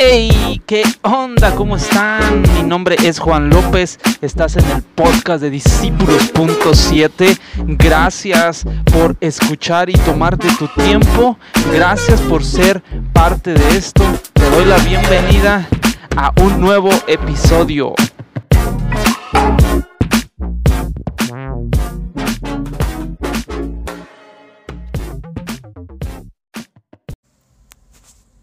Hey, 0.00 0.62
¿qué 0.64 0.84
onda? 1.02 1.56
¿Cómo 1.56 1.76
están? 1.76 2.42
Mi 2.54 2.62
nombre 2.62 2.94
es 3.02 3.18
Juan 3.18 3.50
López. 3.50 3.98
Estás 4.20 4.56
en 4.56 4.64
el 4.70 4.82
podcast 4.82 5.42
de 5.42 5.50
Discípulos.7. 5.50 7.36
Gracias 7.76 8.64
por 8.92 9.16
escuchar 9.20 9.90
y 9.90 9.94
tomarte 9.94 10.46
tu 10.56 10.68
tiempo. 10.68 11.36
Gracias 11.72 12.20
por 12.20 12.44
ser 12.44 12.80
parte 13.12 13.54
de 13.54 13.76
esto. 13.76 14.04
Te 14.34 14.48
doy 14.50 14.66
la 14.66 14.78
bienvenida 14.78 15.68
a 16.16 16.32
un 16.42 16.60
nuevo 16.60 16.90
episodio. 17.08 17.94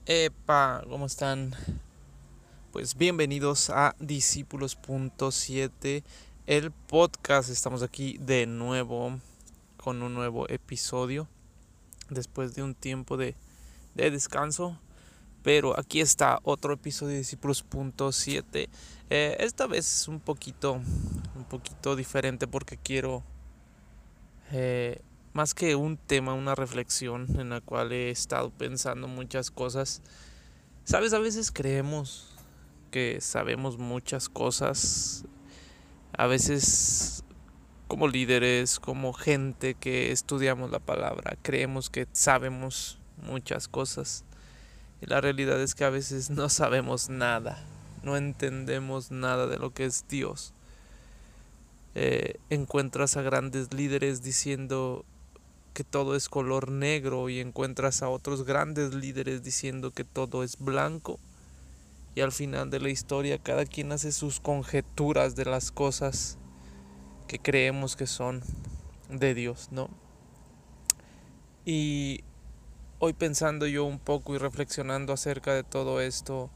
Epa, 0.07 0.83
¿cómo 0.87 1.07
están? 1.07 1.55
Pues 2.71 2.95
bienvenidos 2.95 3.71
a 3.71 3.95
Discípulos.7, 3.97 6.03
el 6.45 6.69
podcast. 6.69 7.49
Estamos 7.49 7.81
aquí 7.81 8.19
de 8.19 8.45
nuevo 8.45 9.17
con 9.77 10.03
un 10.03 10.13
nuevo 10.13 10.47
episodio 10.47 11.27
después 12.11 12.53
de 12.53 12.61
un 12.61 12.75
tiempo 12.75 13.17
de, 13.17 13.35
de 13.95 14.11
descanso. 14.11 14.79
Pero 15.41 15.73
aquí 15.79 16.01
está 16.01 16.37
otro 16.43 16.73
episodio 16.73 17.13
de 17.13 17.17
Discípulos.7. 17.17 18.69
Eh, 19.09 19.37
esta 19.39 19.65
vez 19.65 19.91
es 19.91 20.07
un 20.07 20.19
poquito, 20.19 20.73
un 21.35 21.45
poquito 21.49 21.95
diferente 21.95 22.45
porque 22.45 22.77
quiero 22.77 23.23
eh, 24.51 25.01
más 25.35 25.53
que 25.53 25.75
un 25.75 25.97
tema, 25.97 26.33
una 26.33 26.55
reflexión 26.55 27.27
en 27.37 27.49
la 27.49 27.59
cual 27.59 27.91
he 27.91 28.09
estado 28.09 28.51
pensando 28.51 29.09
muchas 29.09 29.51
cosas. 29.51 30.01
Sabes, 30.85 31.11
a 31.11 31.19
veces 31.19 31.51
creemos 31.51 32.33
que 32.89 33.19
sabemos 33.19 33.77
muchas 33.77 34.29
cosas. 34.29 35.25
A 36.17 36.27
veces 36.27 37.25
como 37.89 38.07
líderes, 38.07 38.79
como 38.79 39.11
gente 39.11 39.73
que 39.73 40.13
estudiamos 40.13 40.71
la 40.71 40.79
palabra, 40.79 41.37
creemos 41.41 41.89
que 41.89 42.07
sabemos 42.13 42.97
muchas 43.17 43.67
cosas. 43.67 44.23
Y 45.01 45.07
la 45.07 45.19
realidad 45.19 45.61
es 45.61 45.75
que 45.75 45.83
a 45.83 45.89
veces 45.89 46.29
no 46.29 46.47
sabemos 46.47 47.09
nada, 47.09 47.61
no 48.03 48.15
entendemos 48.15 49.11
nada 49.11 49.47
de 49.47 49.59
lo 49.59 49.73
que 49.73 49.83
es 49.83 50.07
Dios. 50.07 50.53
Eh, 51.93 52.39
encuentras 52.49 53.17
a 53.17 53.21
grandes 53.21 53.73
líderes 53.73 54.23
diciendo 54.23 55.03
que 55.75 55.83
todo 55.83 56.15
es 56.15 56.29
color 56.29 56.71
negro 56.71 57.27
y 57.27 57.41
encuentras 57.41 58.01
a 58.01 58.09
otros 58.09 58.45
grandes 58.45 58.95
líderes 58.95 59.43
diciendo 59.43 59.91
que 59.91 60.05
todo 60.05 60.41
es 60.41 60.57
blanco. 60.57 61.19
Y 62.15 62.21
al 62.21 62.31
final 62.31 62.69
de 62.69 62.79
la 62.79 62.89
historia 62.89 63.37
cada 63.37 63.65
quien 63.65 63.91
hace 63.91 64.13
sus 64.13 64.39
conjeturas 64.39 65.35
de 65.35 65.43
las 65.43 65.71
cosas 65.71 66.37
que 67.27 67.39
creemos 67.39 67.97
que 67.97 68.07
son 68.07 68.41
de 69.09 69.33
Dios, 69.33 69.67
¿no? 69.71 69.89
Y 71.65 72.23
hoy 72.99 73.11
pensando 73.11 73.67
yo 73.67 73.83
un 73.83 73.99
poco 73.99 74.33
y 74.33 74.37
reflexionando 74.37 75.11
acerca 75.11 75.53
de 75.53 75.63
todo 75.63 75.99
esto, 75.99 76.49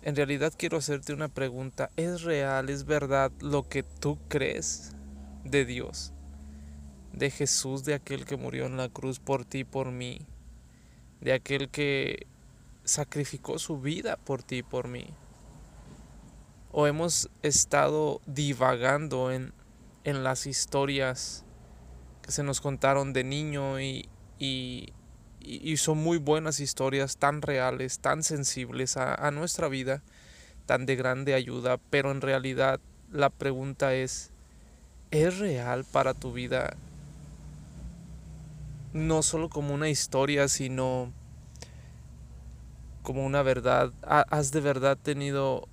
en 0.00 0.16
realidad 0.16 0.54
quiero 0.56 0.78
hacerte 0.78 1.12
una 1.12 1.28
pregunta. 1.28 1.90
¿Es 1.96 2.22
real, 2.22 2.70
es 2.70 2.86
verdad 2.86 3.30
lo 3.40 3.68
que 3.68 3.82
tú 3.82 4.18
crees 4.28 4.92
de 5.44 5.66
Dios? 5.66 6.14
De 7.12 7.30
Jesús, 7.30 7.84
de 7.84 7.94
aquel 7.94 8.24
que 8.24 8.36
murió 8.36 8.66
en 8.66 8.76
la 8.76 8.88
cruz 8.88 9.20
por 9.20 9.44
ti 9.44 9.60
y 9.60 9.64
por 9.64 9.90
mí, 9.90 10.20
de 11.20 11.32
aquel 11.32 11.68
que 11.68 12.26
sacrificó 12.84 13.58
su 13.58 13.80
vida 13.80 14.16
por 14.16 14.42
ti 14.42 14.58
y 14.58 14.62
por 14.62 14.88
mí. 14.88 15.06
O 16.72 16.86
hemos 16.86 17.28
estado 17.42 18.20
divagando 18.26 19.30
en, 19.30 19.52
en 20.04 20.24
las 20.24 20.46
historias 20.46 21.44
que 22.22 22.32
se 22.32 22.42
nos 22.42 22.60
contaron 22.60 23.12
de 23.12 23.24
niño 23.24 23.80
y, 23.80 24.08
y, 24.38 24.92
y 25.40 25.76
son 25.76 25.98
muy 25.98 26.18
buenas 26.18 26.60
historias, 26.60 27.16
tan 27.18 27.42
reales, 27.42 27.98
tan 27.98 28.22
sensibles 28.22 28.96
a, 28.96 29.14
a 29.14 29.30
nuestra 29.30 29.68
vida, 29.68 30.02
tan 30.66 30.86
de 30.86 30.96
grande 30.96 31.34
ayuda, 31.34 31.78
pero 31.90 32.10
en 32.10 32.20
realidad 32.20 32.80
la 33.10 33.28
pregunta 33.28 33.94
es, 33.94 34.30
¿es 35.10 35.38
real 35.38 35.84
para 35.84 36.14
tu 36.14 36.32
vida 36.32 36.76
no 38.92 39.22
solo 39.22 39.48
como 39.48 39.74
una 39.74 39.88
historia, 39.88 40.48
sino 40.48 41.12
como 43.02 43.24
una 43.24 43.42
verdad. 43.42 43.92
¿Has 44.02 44.52
de 44.52 44.60
verdad 44.60 44.98
tenido 45.00 45.68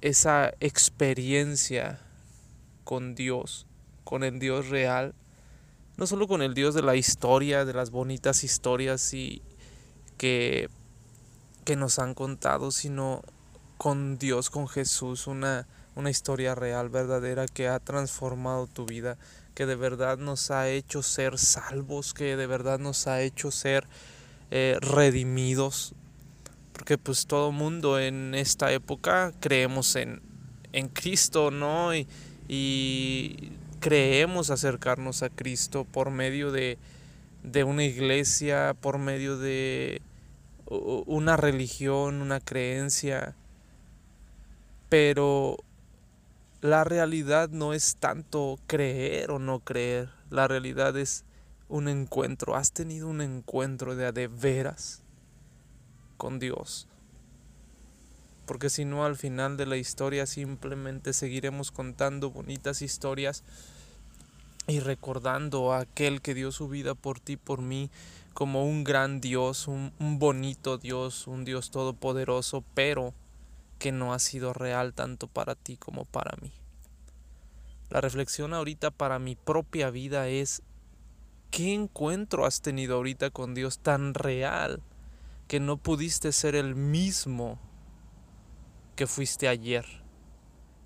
esa 0.00 0.52
experiencia 0.60 2.00
con 2.84 3.14
Dios, 3.14 3.66
con 4.04 4.24
el 4.24 4.38
Dios 4.38 4.68
real? 4.68 5.14
No 5.96 6.06
solo 6.06 6.26
con 6.26 6.42
el 6.42 6.54
Dios 6.54 6.74
de 6.74 6.82
la 6.82 6.96
historia, 6.96 7.64
de 7.64 7.74
las 7.74 7.90
bonitas 7.90 8.42
historias 8.42 9.12
y 9.14 9.42
que, 10.16 10.68
que 11.64 11.76
nos 11.76 11.98
han 11.98 12.14
contado, 12.14 12.70
sino 12.70 13.22
con 13.76 14.18
Dios, 14.18 14.50
con 14.50 14.66
Jesús, 14.66 15.26
una, 15.26 15.66
una 15.94 16.10
historia 16.10 16.54
real, 16.54 16.88
verdadera, 16.88 17.46
que 17.46 17.68
ha 17.68 17.78
transformado 17.78 18.66
tu 18.66 18.86
vida 18.86 19.18
que 19.54 19.66
de 19.66 19.76
verdad 19.76 20.18
nos 20.18 20.50
ha 20.50 20.68
hecho 20.68 21.02
ser 21.02 21.38
salvos, 21.38 22.14
que 22.14 22.36
de 22.36 22.46
verdad 22.46 22.78
nos 22.78 23.06
ha 23.06 23.22
hecho 23.22 23.50
ser 23.50 23.86
eh, 24.50 24.76
redimidos. 24.80 25.94
Porque 26.72 26.98
pues 26.98 27.26
todo 27.26 27.52
mundo 27.52 27.98
en 27.98 28.34
esta 28.34 28.72
época 28.72 29.32
creemos 29.40 29.96
en, 29.96 30.22
en 30.72 30.88
Cristo, 30.88 31.50
¿no? 31.50 31.94
Y, 31.94 32.06
y, 32.48 33.52
creemos 33.80 34.50
acercarnos 34.50 35.22
a 35.22 35.30
Cristo 35.30 35.86
por 35.90 36.10
medio 36.10 36.52
de, 36.52 36.76
de 37.42 37.64
una 37.64 37.84
iglesia, 37.84 38.76
por 38.78 38.98
medio 38.98 39.38
de 39.38 40.02
una 40.66 41.36
religión, 41.36 42.20
una 42.20 42.40
creencia. 42.40 43.34
Pero 44.88 45.56
la 46.60 46.84
realidad 46.84 47.48
no 47.48 47.72
es 47.72 47.96
tanto 47.96 48.58
creer 48.66 49.30
o 49.30 49.38
no 49.38 49.60
creer, 49.60 50.10
la 50.28 50.46
realidad 50.46 50.96
es 50.98 51.24
un 51.68 51.88
encuentro. 51.88 52.54
¿Has 52.54 52.72
tenido 52.72 53.08
un 53.08 53.22
encuentro 53.22 53.96
de 53.96 54.06
a 54.06 54.12
de 54.12 54.28
veras 54.28 55.02
con 56.18 56.38
Dios? 56.38 56.86
Porque 58.44 58.68
si 58.68 58.84
no, 58.84 59.04
al 59.04 59.16
final 59.16 59.56
de 59.56 59.64
la 59.64 59.76
historia 59.76 60.26
simplemente 60.26 61.12
seguiremos 61.12 61.70
contando 61.70 62.30
bonitas 62.30 62.82
historias 62.82 63.42
y 64.66 64.80
recordando 64.80 65.72
a 65.72 65.80
aquel 65.80 66.20
que 66.20 66.34
dio 66.34 66.52
su 66.52 66.68
vida 66.68 66.94
por 66.94 67.20
ti, 67.20 67.36
por 67.36 67.62
mí, 67.62 67.90
como 68.34 68.64
un 68.64 68.84
gran 68.84 69.20
Dios, 69.20 69.66
un, 69.66 69.92
un 69.98 70.18
bonito 70.18 70.78
Dios, 70.78 71.26
un 71.26 71.44
Dios 71.44 71.70
todopoderoso, 71.70 72.64
pero 72.74 73.14
que 73.80 73.90
no 73.92 74.12
ha 74.12 74.18
sido 74.18 74.52
real 74.52 74.92
tanto 74.92 75.26
para 75.26 75.54
ti 75.56 75.78
como 75.78 76.04
para 76.04 76.36
mí. 76.42 76.52
La 77.88 78.02
reflexión 78.02 78.52
ahorita 78.52 78.90
para 78.92 79.18
mi 79.18 79.34
propia 79.34 79.90
vida 79.90 80.28
es, 80.28 80.62
¿qué 81.50 81.74
encuentro 81.74 82.44
has 82.44 82.60
tenido 82.60 82.96
ahorita 82.96 83.30
con 83.30 83.54
Dios 83.54 83.78
tan 83.80 84.12
real 84.12 84.82
que 85.48 85.60
no 85.60 85.78
pudiste 85.78 86.30
ser 86.30 86.54
el 86.54 86.76
mismo 86.76 87.58
que 88.96 89.06
fuiste 89.06 89.48
ayer? 89.48 89.86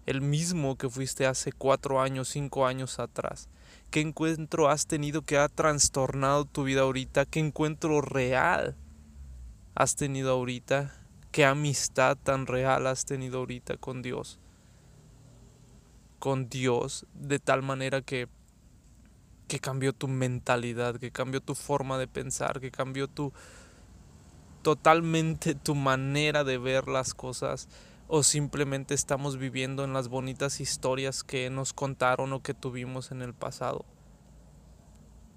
El 0.06 0.20
mismo 0.20 0.78
que 0.78 0.88
fuiste 0.88 1.26
hace 1.26 1.50
cuatro 1.50 2.00
años, 2.00 2.28
cinco 2.28 2.64
años 2.64 3.00
atrás. 3.00 3.48
¿Qué 3.90 4.02
encuentro 4.02 4.68
has 4.68 4.86
tenido 4.86 5.22
que 5.22 5.36
ha 5.36 5.48
trastornado 5.48 6.44
tu 6.44 6.62
vida 6.62 6.82
ahorita? 6.82 7.26
¿Qué 7.26 7.40
encuentro 7.40 8.00
real 8.00 8.76
has 9.74 9.96
tenido 9.96 10.30
ahorita 10.30 11.03
qué 11.34 11.44
amistad 11.44 12.16
tan 12.16 12.46
real 12.46 12.86
has 12.86 13.06
tenido 13.06 13.40
ahorita 13.40 13.76
con 13.76 14.02
Dios. 14.02 14.38
Con 16.20 16.48
Dios 16.48 17.06
de 17.12 17.40
tal 17.40 17.60
manera 17.60 18.02
que 18.02 18.28
que 19.48 19.58
cambió 19.58 19.92
tu 19.92 20.06
mentalidad, 20.06 20.94
que 20.94 21.10
cambió 21.10 21.40
tu 21.40 21.56
forma 21.56 21.98
de 21.98 22.06
pensar, 22.06 22.60
que 22.60 22.70
cambió 22.70 23.08
tu 23.08 23.32
totalmente 24.62 25.56
tu 25.56 25.74
manera 25.74 26.44
de 26.44 26.56
ver 26.56 26.86
las 26.86 27.14
cosas 27.14 27.68
o 28.06 28.22
simplemente 28.22 28.94
estamos 28.94 29.36
viviendo 29.36 29.82
en 29.82 29.92
las 29.92 30.06
bonitas 30.06 30.60
historias 30.60 31.24
que 31.24 31.50
nos 31.50 31.72
contaron 31.72 32.32
o 32.32 32.44
que 32.44 32.54
tuvimos 32.54 33.10
en 33.10 33.22
el 33.22 33.34
pasado. 33.34 33.84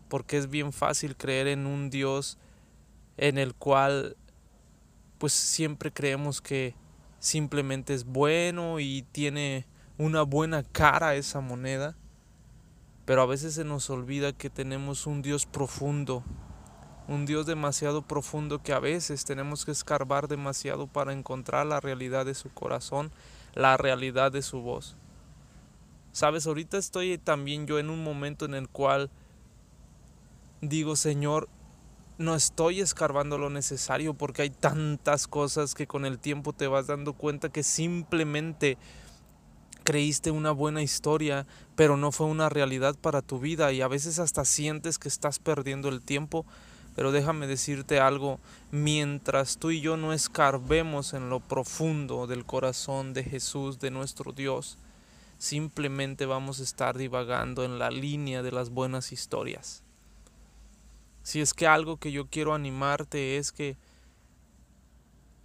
Porque 0.10 0.38
es 0.38 0.48
bien 0.48 0.74
fácil 0.74 1.18
creer 1.18 1.48
en 1.48 1.66
un 1.66 1.90
Dios 1.90 2.38
en 3.18 3.40
el 3.40 3.56
cual 3.56 4.16
pues 5.18 5.34
siempre 5.34 5.92
creemos 5.92 6.42
que 6.42 6.75
simplemente 7.19 7.94
es 7.94 8.06
bueno 8.06 8.80
y 8.80 9.04
tiene 9.12 9.66
una 9.98 10.22
buena 10.22 10.64
cara 10.64 11.16
esa 11.16 11.42
moneda, 11.42 11.96
pero 13.06 13.22
a 13.22 13.25
veces 13.25 13.56
se 13.56 13.64
nos 13.64 13.90
olvida 13.90 14.34
que 14.34 14.50
tenemos 14.50 15.08
un 15.08 15.22
Dios 15.22 15.46
profundo, 15.46 16.24
un 17.08 17.25
Dios 17.25 17.46
demasiado 17.46 18.02
profundo 18.02 18.62
que 18.62 18.74
a 18.74 18.80
veces 18.80 19.25
tenemos 19.25 19.66
que 19.66 19.72
escarbar 19.72 20.28
demasiado 20.28 20.88
para 20.88 21.14
encontrar 21.14 21.66
la 21.66 21.80
realidad 21.80 22.25
de 22.25 22.36
su 22.36 22.50
corazón, 22.50 23.12
la 23.56 23.78
realidad 23.78 24.31
de 24.31 24.42
su 24.42 24.62
voz. 24.62 24.96
Sabes, 26.12 26.48
ahorita 26.48 26.78
estoy 26.78 27.18
también 27.18 27.66
yo 27.66 27.80
en 27.80 27.90
un 27.90 28.04
momento 28.04 28.46
en 28.46 28.56
el 28.56 28.69
cual 28.69 29.10
digo, 30.62 30.96
Señor, 30.96 31.48
no 32.18 32.36
estoy 32.36 32.81
escarbando 32.81 33.38
lo 33.38 33.50
necesario 33.50 34.14
porque 34.14 34.42
hay 34.42 34.50
tantas 34.50 35.28
cosas 35.28 35.75
que 35.75 35.86
con 35.86 36.06
el 36.06 36.18
tiempo 36.18 36.52
te 36.54 36.68
vas 36.68 36.88
dando 36.88 37.14
cuenta 37.14 37.50
que 37.50 37.64
simplemente 37.64 38.78
creíste 39.84 40.31
una 40.31 40.52
buena 40.52 40.81
historia, 40.81 41.46
pero 41.75 41.96
no 41.96 42.12
fue 42.12 42.28
una 42.28 42.50
realidad 42.50 42.96
para 43.00 43.22
tu 43.22 43.40
vida 43.40 43.72
y 43.72 43.81
a 43.81 43.88
veces 43.88 44.19
hasta 44.19 44.46
sientes 44.46 44.98
que 45.00 45.08
estás 45.08 45.40
perdiendo 45.40 45.90
el 45.90 46.02
tiempo. 46.02 46.46
Pero 46.96 47.12
déjame 47.12 47.46
decirte 47.46 48.00
algo, 48.00 48.40
mientras 48.72 49.58
tú 49.58 49.69
y 49.69 49.81
yo 49.81 49.98
no 49.98 50.14
escarbemos 50.14 51.14
en 51.14 51.30
lo 51.30 51.40
profundo 51.40 52.25
del 52.25 52.44
corazón 52.44 53.14
de 53.14 53.24
Jesús, 53.24 53.80
de 53.80 53.92
nuestro 53.92 54.31
Dios, 54.31 54.80
simplemente 55.38 56.25
vamos 56.25 56.60
a 56.60 56.64
estar 56.64 56.98
divagando 56.98 57.64
en 57.64 57.78
la 57.78 57.92
línea 57.92 58.42
de 58.42 58.52
las 58.52 58.72
buenas 58.72 59.12
historias. 59.12 59.84
Si 61.28 61.42
es 61.42 61.54
que 61.54 61.68
algo 61.68 61.98
que 61.98 62.14
yo 62.14 62.28
quiero 62.28 62.54
animarte 62.54 63.36
es 63.36 63.52
que 63.52 63.76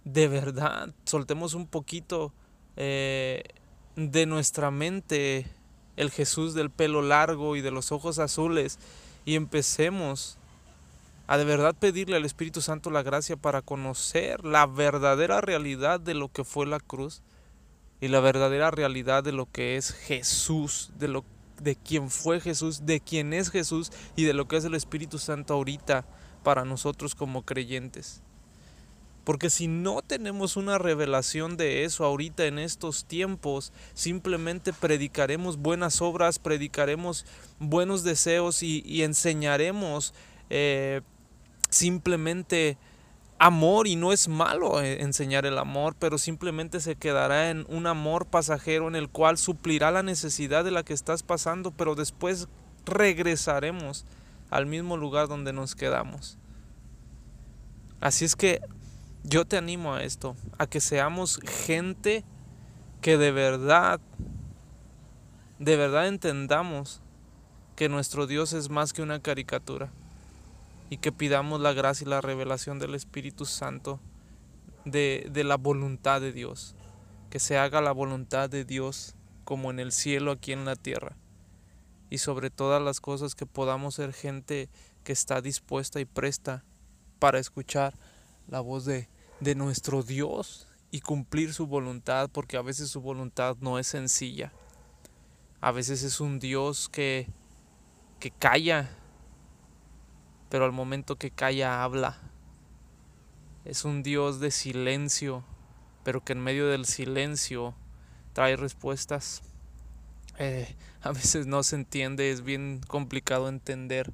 de 0.05 0.29
verdad 0.29 0.93
soltemos 1.03 1.55
un 1.55 1.67
poquito 1.67 2.31
eh, 2.77 3.43
de 3.97 4.25
nuestra 4.25 4.71
mente 4.71 5.45
el 5.97 6.09
Jesús 6.09 6.53
del 6.53 6.69
pelo 6.69 7.01
largo 7.01 7.57
y 7.57 7.61
de 7.61 7.71
los 7.71 7.91
ojos 7.91 8.17
azules 8.17 8.79
y 9.25 9.35
empecemos 9.35 10.37
a 11.27 11.37
de 11.37 11.43
verdad 11.43 11.75
pedirle 11.77 12.15
al 12.15 12.23
Espíritu 12.23 12.61
Santo 12.61 12.89
la 12.89 13.03
gracia 13.03 13.35
para 13.35 13.61
conocer 13.61 14.45
la 14.45 14.65
verdadera 14.65 15.41
realidad 15.41 15.99
de 15.99 16.13
lo 16.13 16.29
que 16.29 16.45
fue 16.45 16.65
la 16.65 16.79
cruz 16.79 17.21
y 17.99 18.07
la 18.07 18.21
verdadera 18.21 18.71
realidad 18.71 19.21
de 19.21 19.33
lo 19.33 19.51
que 19.51 19.75
es 19.75 19.91
Jesús, 19.91 20.91
de 20.97 21.09
lo 21.09 21.25
de 21.61 21.75
quién 21.75 22.09
fue 22.09 22.39
Jesús, 22.39 22.85
de 22.85 22.99
quién 22.99 23.33
es 23.33 23.49
Jesús 23.49 23.91
y 24.15 24.23
de 24.23 24.33
lo 24.33 24.47
que 24.47 24.57
es 24.57 24.65
el 24.65 24.75
Espíritu 24.75 25.19
Santo 25.19 25.53
ahorita 25.53 26.05
para 26.43 26.65
nosotros 26.65 27.15
como 27.15 27.43
creyentes. 27.43 28.21
Porque 29.23 29.49
si 29.49 29.67
no 29.67 30.01
tenemos 30.01 30.57
una 30.57 30.77
revelación 30.77 31.55
de 31.55 31.85
eso 31.85 32.03
ahorita 32.03 32.45
en 32.45 32.59
estos 32.59 33.05
tiempos, 33.05 33.71
simplemente 33.93 34.73
predicaremos 34.73 35.57
buenas 35.57 36.01
obras, 36.01 36.39
predicaremos 36.39 37.25
buenos 37.57 38.03
deseos 38.03 38.63
y, 38.63 39.01
enseñaremos 39.03 40.13
eh, 40.49 41.01
simplemente 41.69 42.77
amor 43.43 43.87
y 43.87 43.97
no 43.97 44.13
es 44.13 44.29
malo 44.29 44.81
eh, 44.81 45.01
enseñar 45.01 45.45
el 45.45 45.57
amor, 45.57 45.97
pero 45.99 46.17
simplemente 46.17 46.79
se 46.79 46.95
quedará 46.95 47.49
en 47.49 47.65
un 47.67 47.87
amor 47.87 48.25
pasajero 48.25 48.87
en 48.87 48.95
el 48.95 49.09
cual 49.09 49.37
suplirá 49.37 49.91
la 49.91 50.01
necesidad 50.01 50.63
de 50.63 50.71
la 50.71 50.83
que 50.83 50.93
estás 50.93 51.23
pasando, 51.23 51.71
pero 51.71 51.93
después 51.95 52.47
regresaremos 52.85 54.05
al 54.49 54.65
mismo 54.65 54.95
lugar 54.95 55.27
donde 55.27 55.51
nos 55.51 55.75
quedamos. 55.75 56.37
Así 57.99 58.23
es 58.23 58.37
que 58.37 58.61
yo 59.23 59.43
te 59.43 59.57
animo 59.57 59.93
a 59.93 60.03
esto, 60.03 60.37
a 60.57 60.65
que 60.65 60.79
seamos 60.79 61.41
gente 61.43 62.23
que 63.01 63.17
de 63.17 63.33
verdad, 63.33 63.99
de 65.59 65.75
verdad 65.75 66.07
entendamos 66.07 67.01
que 67.75 67.89
nuestro 67.89 68.25
Dios 68.25 68.53
es 68.53 68.69
más 68.69 68.93
que 68.93 69.01
una 69.01 69.19
caricatura 69.19 69.91
y 70.93 70.97
que 70.97 71.11
pidamos 71.11 71.59
la 71.59 71.73
gracia 71.73 72.05
y 72.05 72.07
la 72.07 72.21
revelación 72.21 72.77
del 72.77 72.93
Espíritu 72.93 73.45
Santo 73.45 73.99
de, 74.85 75.27
de 75.31 75.43
la 75.43 75.57
voluntad 75.57 76.21
de 76.21 76.31
Dios, 76.31 76.75
que 77.31 77.39
se 77.39 77.57
haga 77.57 77.81
la 77.81 77.91
voluntad 77.91 78.47
de 78.47 78.63
Dios 78.63 79.15
como 79.43 79.71
en 79.71 79.79
el 79.79 79.91
cielo 79.91 80.29
aquí 80.29 80.51
en 80.51 80.65
la 80.65 80.75
tierra 80.75 81.17
y 82.11 82.19
sobre 82.19 82.51
todas 82.51 82.79
las 82.79 83.01
cosas 83.01 83.33
que 83.33 83.47
podamos 83.47 83.95
ser 83.95 84.13
gente 84.13 84.69
que 85.03 85.13
está 85.13 85.41
dispuesta 85.41 85.99
y 85.99 86.05
presta 86.05 86.63
para 87.17 87.39
escuchar 87.39 87.97
la 88.47 88.59
voz 88.59 88.85
de, 88.85 89.09
de 89.39 89.55
nuestro 89.55 90.03
Dios 90.03 90.67
y 90.91 91.01
cumplir 91.01 91.55
su 91.55 91.65
voluntad, 91.65 92.29
porque 92.31 92.55
a 92.55 92.61
veces 92.61 92.91
su 92.91 93.01
voluntad 93.01 93.57
no 93.61 93.79
es 93.79 93.87
sencilla. 93.87 94.53
A 95.59 95.71
veces 95.71 96.03
es 96.03 96.19
un 96.19 96.37
Dios 96.37 96.87
que, 96.87 97.27
que 98.19 98.29
calla 98.29 98.95
pero 100.53 100.65
al 100.65 100.71
momento 100.71 101.15
que 101.15 101.31
calla 101.31 101.83
habla. 101.83 102.15
Es 103.65 103.85
un 103.85 104.03
Dios 104.03 104.39
de 104.39 104.51
silencio, 104.51 105.43
pero 106.03 106.23
que 106.23 106.33
en 106.33 106.41
medio 106.41 106.67
del 106.67 106.85
silencio 106.85 107.73
trae 108.33 108.55
respuestas. 108.55 109.41
Eh, 110.37 110.75
a 111.01 111.11
veces 111.11 111.47
no 111.47 111.63
se 111.63 111.77
entiende, 111.77 112.29
es 112.29 112.43
bien 112.43 112.81
complicado 112.87 113.49
entender 113.49 114.13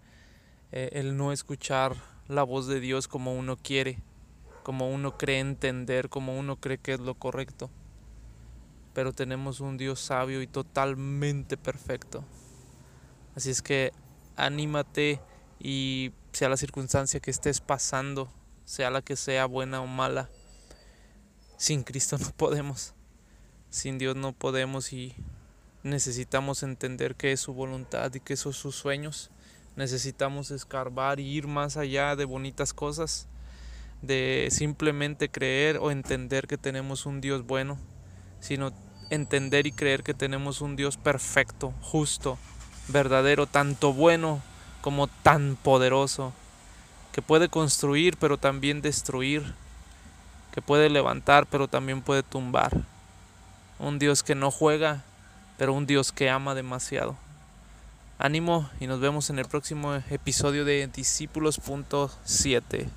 eh, 0.72 0.92
el 0.94 1.18
no 1.18 1.34
escuchar 1.34 1.98
la 2.30 2.44
voz 2.44 2.68
de 2.68 2.80
Dios 2.80 3.10
como 3.10 3.34
uno 3.34 3.58
quiere, 3.58 4.00
como 4.64 4.90
uno 4.90 5.18
cree 5.18 5.42
entender, 5.42 6.08
como 6.08 6.40
uno 6.40 6.56
cree 6.56 6.78
que 6.78 6.94
es 6.94 7.02
lo 7.02 7.16
correcto. 7.16 7.70
Pero 8.94 9.12
tenemos 9.12 9.60
un 9.60 9.76
Dios 9.76 10.00
sabio 10.00 10.42
y 10.42 10.48
totalmente 10.48 11.58
perfecto. 11.58 12.24
Así 13.36 13.50
es 13.50 13.62
que 13.62 13.92
anímate 14.38 15.20
y 15.60 16.14
sea 16.32 16.50
la 16.50 16.58
circunstancia 16.58 17.20
que 17.20 17.32
estés 17.32 17.62
pasando, 17.62 18.32
sea 18.66 18.90
la 18.90 19.02
que 19.02 19.16
sea 19.16 19.46
buena 19.46 19.82
o 19.82 19.88
mala, 19.88 20.30
sin 21.58 21.84
Cristo 21.84 22.18
no 22.20 22.32
podemos, 22.32 22.94
sin 23.70 23.98
Dios 23.98 24.16
no 24.16 24.34
podemos 24.34 24.94
y 24.94 25.16
necesitamos 25.84 26.64
entender 26.64 27.16
que 27.16 27.32
es 27.32 27.40
su 27.40 27.54
voluntad 27.54 28.14
y 28.14 28.20
que 28.20 28.36
son 28.36 28.54
sus 28.54 28.76
sueños. 28.76 29.32
Necesitamos 29.76 30.52
escarbar 30.52 31.20
y 31.20 31.28
ir 31.28 31.48
más 31.48 31.78
allá 31.78 32.16
de 32.16 32.26
bonitas 32.26 32.74
cosas, 32.74 33.28
de 34.02 34.50
simplemente 34.52 35.30
creer 35.30 35.78
o 35.78 35.92
entender 35.92 36.48
que 36.48 36.58
tenemos 36.58 37.06
un 37.06 37.22
Dios 37.22 37.46
bueno, 37.46 37.78
sino 38.40 38.74
entender 39.10 39.68
y 39.68 39.72
creer 39.72 40.04
que 40.04 40.14
tenemos 40.14 40.62
un 40.62 40.76
Dios 40.76 40.98
perfecto, 40.98 41.74
justo, 41.82 42.38
verdadero, 42.88 43.48
tanto 43.48 43.94
bueno 43.94 44.42
como 44.82 45.08
tan 45.08 45.56
poderoso, 45.56 46.34
que 47.12 47.22
puede 47.22 47.50
construir 47.50 48.18
pero 48.18 48.38
también 48.38 48.82
destruir, 48.82 49.54
que 50.54 50.62
puede 50.62 50.90
levantar 50.90 51.46
pero 51.48 51.68
también 51.68 52.02
puede 52.02 52.24
tumbar. 52.24 52.78
Un 53.80 54.00
Dios 54.00 54.24
que 54.24 54.36
no 54.36 54.52
juega, 54.52 55.04
pero 55.58 55.74
un 55.74 55.86
Dios 55.86 56.12
que 56.12 56.30
ama 56.30 56.56
demasiado. 56.56 57.16
Ánimo 58.18 58.70
y 58.80 58.88
nos 58.88 59.00
vemos 59.00 59.30
en 59.30 59.40
el 59.40 59.46
próximo 59.46 59.96
episodio 60.10 60.66
de 60.66 60.88
Discípulos.7. 60.88 62.88